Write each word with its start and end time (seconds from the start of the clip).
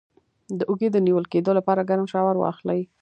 د 0.57 0.59
اوږې 0.69 0.89
د 0.91 0.97
نیول 1.05 1.25
کیدو 1.33 1.51
لپاره 1.59 1.87
ګرم 1.89 2.07
شاور 2.13 2.35
واخلئ 2.39 2.81